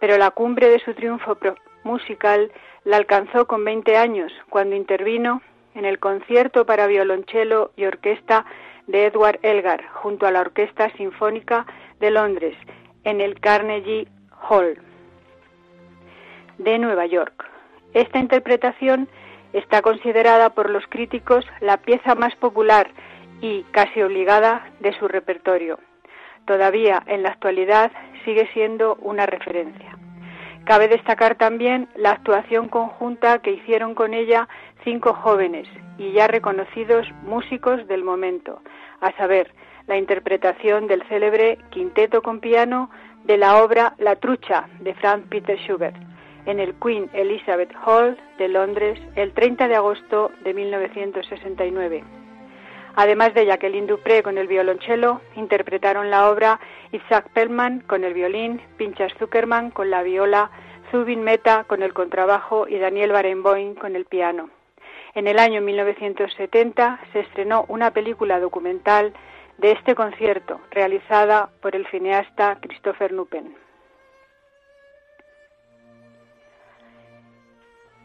[0.00, 1.38] Pero la cumbre de su triunfo
[1.82, 2.52] musical
[2.84, 5.40] la alcanzó con 20 años, cuando intervino
[5.74, 8.44] en el concierto para violonchelo y orquesta
[8.86, 11.66] de Edward Elgar junto a la Orquesta Sinfónica
[12.00, 12.56] de Londres
[13.04, 14.08] en el Carnegie
[14.48, 14.78] Hall
[16.58, 17.44] de Nueva York.
[17.94, 19.08] Esta interpretación
[19.52, 22.90] está considerada por los críticos la pieza más popular
[23.40, 25.78] y casi obligada de su repertorio.
[26.46, 27.92] Todavía en la actualidad
[28.24, 29.98] sigue siendo una referencia.
[30.64, 34.48] Cabe destacar también la actuación conjunta que hicieron con ella
[34.84, 38.60] cinco jóvenes y ya reconocidos músicos del momento,
[39.00, 39.52] a saber,
[39.86, 42.90] la interpretación del célebre quinteto con piano
[43.24, 45.96] de la obra La Trucha de Franz Peter Schubert
[46.46, 52.21] en el Queen Elizabeth Hall de Londres el 30 de agosto de 1969.
[52.94, 56.60] Además de Jacqueline Dupré con el violonchelo, interpretaron la obra
[56.92, 60.50] Isaac Perlman con el violín, Pinchas Zuckerman con la viola,
[60.90, 64.50] Zubin Meta con el contrabajo y Daniel Barenboim con el piano.
[65.14, 69.14] En el año 1970 se estrenó una película documental
[69.56, 73.54] de este concierto, realizada por el cineasta Christopher Nupen.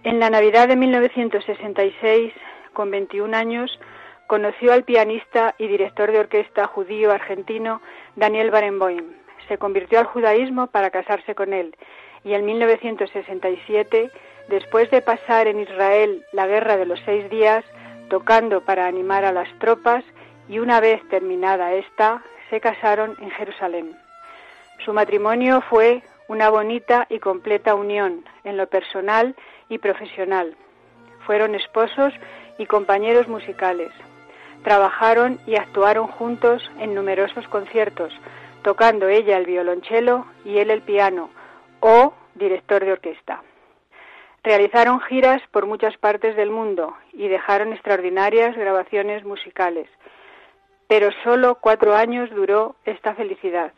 [0.03, 2.33] En la Navidad de 1966,
[2.71, 3.77] con 21 años,
[4.28, 7.82] conoció al pianista y director de orquesta judío argentino
[8.15, 9.13] Daniel Barenboim.
[9.47, 11.75] Se convirtió al judaísmo para casarse con él
[12.23, 14.11] y en 1967,
[14.49, 17.63] después de pasar en Israel la guerra de los seis días,
[18.09, 20.03] tocando para animar a las tropas
[20.49, 23.95] y una vez terminada esta, se casaron en Jerusalén.
[24.84, 29.36] Su matrimonio fue una bonita y completa unión en lo personal
[29.69, 30.55] y profesional.
[31.25, 32.13] Fueron esposos
[32.57, 33.91] y compañeros musicales.
[34.64, 38.14] Trabajaron y actuaron juntos en numerosos conciertos,
[38.64, 41.30] tocando ella el violonchelo y él el piano,
[41.80, 43.43] o director de orquesta.
[44.43, 49.89] Realizaron giras por muchas partes del mundo y dejaron extraordinarias grabaciones musicales.
[50.88, 53.74] Pero solo cuatro años duró esta felicidad.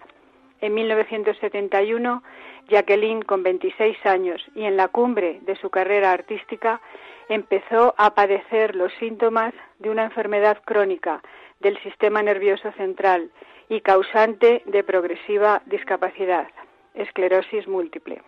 [0.62, 2.24] En 1971
[2.68, 6.82] Jacqueline, con 26 años y en la cumbre de su carrera artística,
[7.30, 11.22] empezó a padecer los síntomas de una enfermedad crónica
[11.60, 13.32] del sistema nervioso central
[13.70, 16.47] y causante de progresiva discapacidad,
[16.93, 18.22] esclerosis múltiple.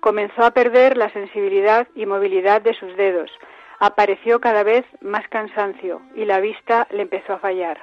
[0.00, 3.30] Comenzó a perder la sensibilidad y movilidad de sus dedos,
[3.78, 7.80] apareció cada vez más cansancio y la vista le empezó a fallar.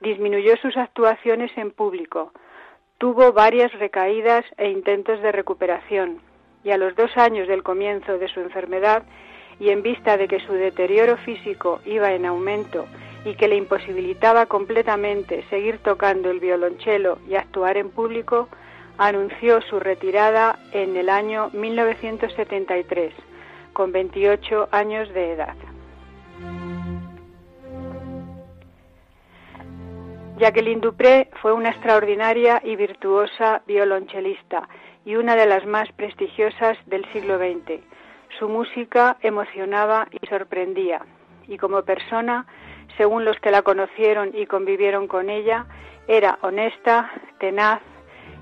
[0.00, 2.32] Disminuyó sus actuaciones en público,
[3.02, 6.20] Tuvo varias recaídas e intentos de recuperación
[6.62, 9.02] y a los dos años del comienzo de su enfermedad
[9.58, 12.86] y en vista de que su deterioro físico iba en aumento
[13.24, 18.48] y que le imposibilitaba completamente seguir tocando el violonchelo y actuar en público,
[18.98, 23.12] anunció su retirada en el año 1973,
[23.72, 25.56] con 28 años de edad.
[30.42, 34.68] Jacqueline Dupré fue una extraordinaria y virtuosa violonchelista
[35.04, 37.80] y una de las más prestigiosas del siglo XX.
[38.40, 41.06] Su música emocionaba y sorprendía,
[41.46, 42.44] y como persona,
[42.96, 45.66] según los que la conocieron y convivieron con ella,
[46.08, 47.80] era honesta, tenaz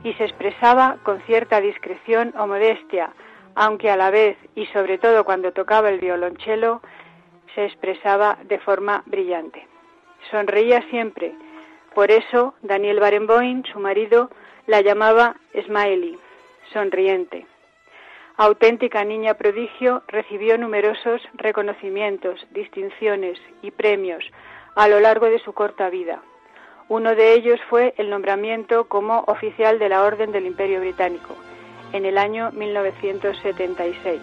[0.03, 3.11] y se expresaba con cierta discreción o modestia,
[3.55, 6.80] aunque a la vez y sobre todo cuando tocaba el violonchelo,
[7.55, 9.66] se expresaba de forma brillante.
[10.30, 11.34] Sonreía siempre,
[11.95, 14.30] por eso Daniel Barenboim, su marido,
[14.66, 16.18] la llamaba Smiley,
[16.72, 17.47] sonriente.
[18.36, 24.24] Auténtica niña prodigio, recibió numerosos reconocimientos, distinciones y premios
[24.76, 26.22] a lo largo de su corta vida.
[26.88, 31.36] Uno de ellos fue el nombramiento como oficial de la Orden del Imperio Británico
[31.93, 34.20] en el año 1976.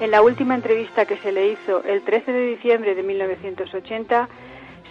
[0.00, 4.28] En la última entrevista que se le hizo el 13 de diciembre de 1980,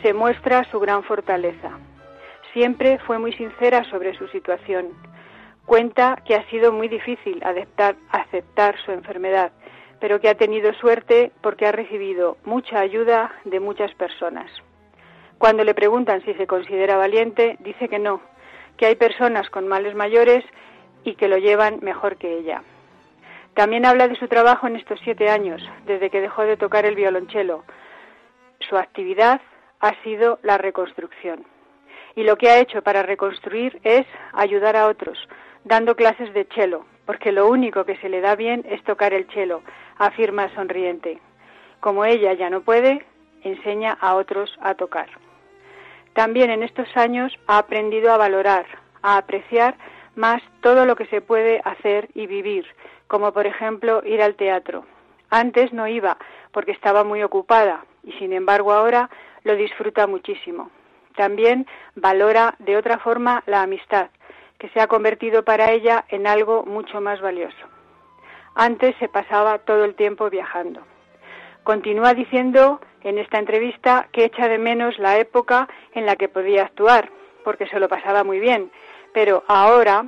[0.02, 1.72] se muestra su gran fortaleza.
[2.54, 4.89] Siempre fue muy sincera sobre su situación.
[5.66, 7.43] Cuenta que ha sido muy difícil
[8.12, 9.52] aceptar su enfermedad,
[10.00, 14.50] pero que ha tenido suerte porque ha recibido mucha ayuda de muchas personas.
[15.38, 18.22] Cuando le preguntan si se considera valiente, dice que no,
[18.78, 20.43] que hay personas con males mayores
[21.04, 22.64] y que lo llevan mejor que ella.
[23.54, 26.95] También habla de su trabajo en estos siete años, desde que dejó de tocar el
[26.95, 27.64] violonchelo.
[28.60, 29.41] Su actividad
[29.80, 31.45] ha sido la reconstrucción.
[32.15, 35.17] Y lo que ha hecho para reconstruir es ayudar a otros,
[35.63, 39.28] dando clases de cello, porque lo único que se le da bien es tocar el
[39.32, 39.61] cello,
[39.97, 41.19] afirma sonriente.
[41.80, 43.05] Como ella ya no puede,
[43.43, 45.09] enseña a otros a tocar.
[46.13, 48.65] También en estos años ha aprendido a valorar,
[49.03, 49.75] a apreciar
[50.15, 52.65] más todo lo que se puede hacer y vivir,
[53.07, 54.86] como por ejemplo ir al teatro.
[55.30, 56.17] Antes no iba
[56.51, 59.09] porque estaba muy ocupada y sin embargo ahora
[59.48, 60.70] lo disfruta muchísimo.
[61.16, 64.10] También valora de otra forma la amistad,
[64.60, 67.66] que se ha convertido para ella en algo mucho más valioso.
[68.54, 70.82] Antes se pasaba todo el tiempo viajando.
[71.64, 76.64] Continúa diciendo en esta entrevista que echa de menos la época en la que podía
[76.64, 77.10] actuar,
[77.43, 78.72] porque se lo pasaba muy bien,
[79.14, 80.06] pero ahora,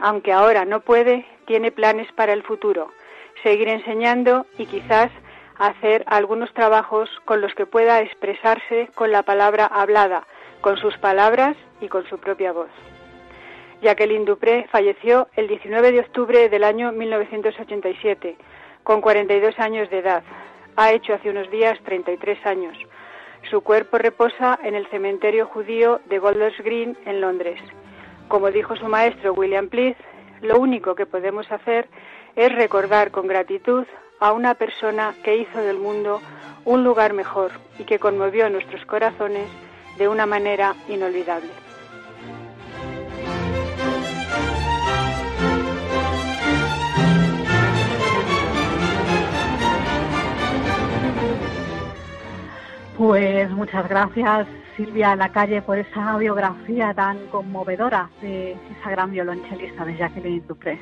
[0.00, 2.90] aunque ahora no puede, tiene planes para el futuro,
[3.42, 5.10] seguir enseñando y quizás
[5.58, 10.26] hacer algunos trabajos con los que pueda expresarse con la palabra hablada,
[10.60, 12.70] con sus palabras y con su propia voz.
[13.82, 18.36] Jacqueline Dupré falleció el 19 de octubre del año 1987,
[18.82, 20.22] con 42 años de edad.
[20.76, 22.76] Ha hecho hace unos días 33 años.
[23.50, 27.60] Su cuerpo reposa en el cementerio judío de Golders Green en Londres.
[28.28, 29.98] Como dijo su maestro William Pleath,
[30.40, 31.86] lo único que podemos hacer
[32.36, 33.86] es recordar con gratitud
[34.20, 36.20] a una persona que hizo del mundo
[36.64, 39.48] un lugar mejor y que conmovió nuestros corazones
[39.98, 41.50] de una manera inolvidable.
[52.96, 54.46] Pues muchas gracias
[54.76, 60.78] Silvia Lacalle por esa biografía tan conmovedora de esa gran violonchelista de Jacqueline Dupré.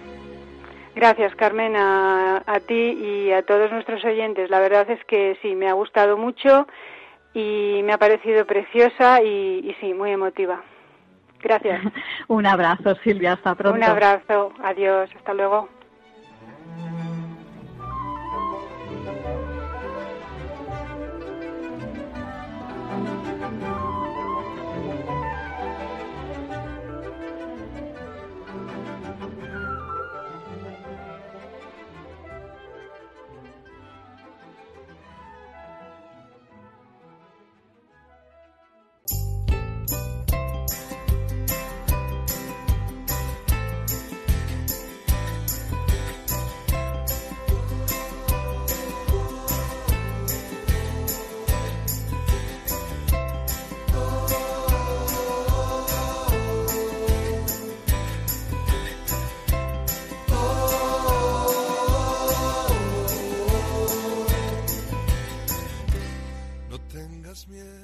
[0.94, 4.50] Gracias Carmen a, ti y a todos nuestros oyentes.
[4.50, 6.66] La verdad es que sí, me ha gustado mucho
[7.32, 10.62] y me ha parecido preciosa y, y sí, muy emotiva.
[11.40, 11.80] Gracias.
[12.28, 13.76] Un abrazo Silvia, hasta pronto.
[13.76, 15.68] Un abrazo, adiós, hasta luego.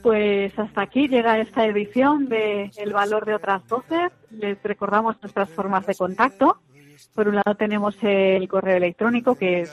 [0.08, 4.10] Pues hasta aquí llega esta edición de El valor de otras voces.
[4.30, 6.62] Les recordamos nuestras formas de contacto.
[7.14, 9.72] Por un lado tenemos el correo electrónico que es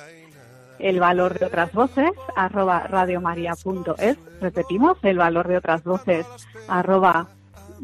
[0.78, 4.18] el valor de otras voces arroba radiomaria.es.
[4.42, 6.26] Repetimos, el valor de otras voces
[6.68, 7.30] arroba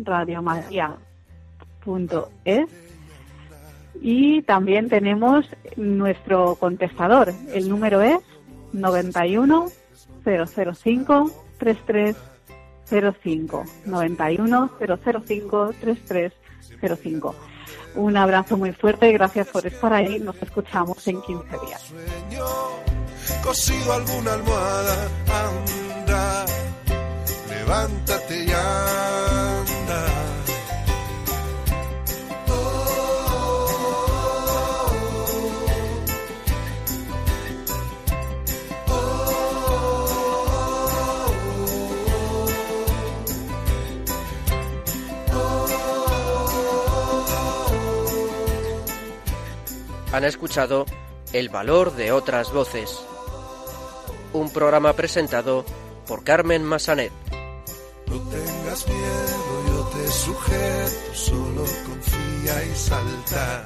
[0.03, 0.97] radiomaria.es.
[4.01, 5.45] Y también tenemos
[5.77, 7.31] nuestro contestador.
[7.53, 8.19] El número es
[8.73, 9.67] 91
[10.25, 12.30] 005 33
[12.91, 17.35] 05 91 005 3305.
[17.95, 20.19] Un abrazo muy fuerte y gracias por estar ahí.
[20.19, 21.93] Nos escuchamos en 15 días.
[24.27, 25.07] Almohada,
[27.49, 29.10] levántate ya
[50.13, 50.85] Han escuchado
[51.31, 52.99] El valor de otras voces.
[54.33, 55.65] Un programa presentado
[56.05, 57.11] por Carmen Massanet.
[58.07, 63.65] No tengas miedo, yo te sujeto, solo confía y salta.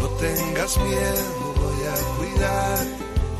[0.00, 2.86] No tengas miedo, voy a cuidar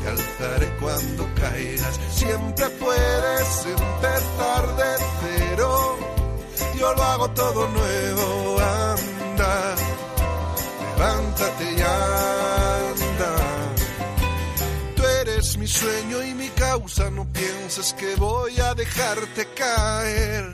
[0.03, 1.99] y alzaré cuando caigas.
[2.11, 5.97] Siempre puedes empezar de cero,
[6.79, 9.75] yo lo hago todo nuevo, anda
[11.01, 13.35] levántate y anda.
[14.95, 20.53] Tú eres mi sueño y mi causa, no pienses que voy a dejarte caer.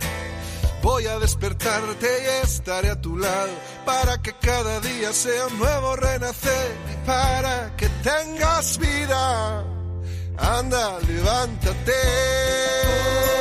[0.81, 3.51] Voy a despertarte y estaré a tu lado
[3.85, 6.71] para que cada día sea nuevo renacer
[7.05, 9.65] para que tengas vida.
[10.37, 13.36] Anda, levántate.